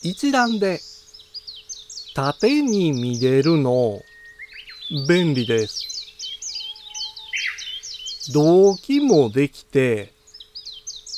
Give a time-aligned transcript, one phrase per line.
[0.00, 0.78] 一覧で
[2.14, 3.98] 縦に見れるの
[5.08, 5.82] 便利です。
[8.32, 10.12] 動機もできて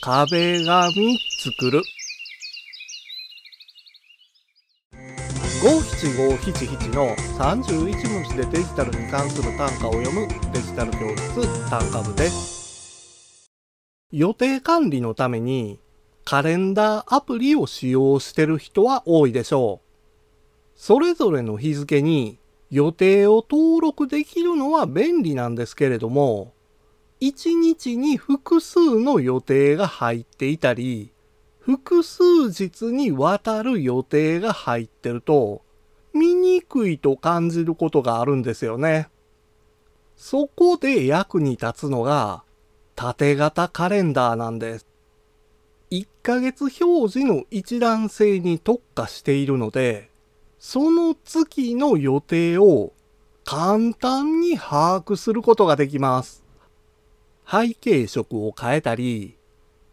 [0.00, 1.82] 壁紙作る。
[5.62, 13.50] 五七五七七の31文字でデジタルに関する単価を読むデジタル教室単価部です。
[14.10, 15.78] 予定管理のために
[16.24, 20.78] カレンダーアプリを使用してる人は多いでしょう。
[20.78, 22.38] それぞれの日付に
[22.70, 26.52] 予定を登録できるのは便利なんですけれども、
[27.20, 31.12] 1日に複数の予定が入っていたり、
[31.60, 35.62] 複数日にわたる予定が入ってると、
[36.12, 39.08] 見にくいと感じることがあるんですよね。
[40.16, 42.42] そこで役に立つのが、
[42.96, 44.86] 縦型カレンダーなんです。
[45.92, 50.08] 1ヶ月表示の一覧性に特化しているので、
[50.58, 52.94] その月の予定を
[53.44, 56.42] 簡単に把握することができます。
[57.46, 59.36] 背景色を変えたり、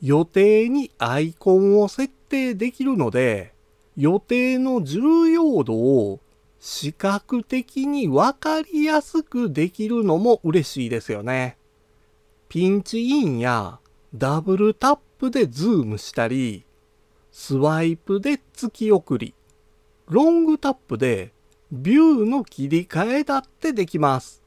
[0.00, 3.52] 予定にアイコンを設定できるので、
[3.94, 6.20] 予定の重要度を
[6.58, 11.58] 視覚的にわかりやすくできるのも嬉しいですよね。
[12.48, 13.78] ピンチインや
[14.14, 16.66] ダブルタップでズームしたり、
[17.30, 19.34] スワイプで月送り、
[20.08, 21.32] ロングタップで
[21.70, 24.42] ビューの切り替えだってできます。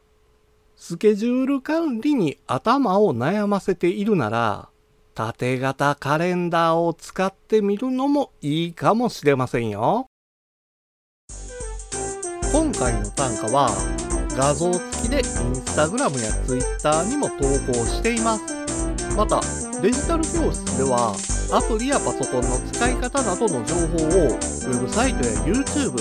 [0.76, 4.68] スケジュール管理に頭を悩ませているなら、
[5.14, 10.08] 縦型カレンダーを使ってみるのもいいかもしれませんよ。
[12.52, 13.70] 今回の単価は
[14.36, 15.24] 画像付きでイン
[15.56, 17.36] スタグラムやツイッターにも投
[17.72, 18.65] 稿しています。
[19.16, 19.40] また、
[19.82, 21.16] デジタル教室では
[21.54, 25.92] アプリやパソコンの使い方などの情報をウェブサイトや YouTube、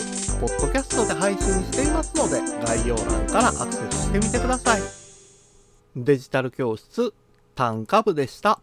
[0.40, 4.82] ポッドキャストで配信していますので概要欄からアクセスしてみてください。
[5.94, 7.14] デジタル教室
[7.54, 8.58] 単価部でした。